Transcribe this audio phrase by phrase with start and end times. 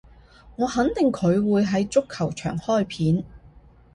[0.55, 3.23] 我肯定佢會喺足球場開片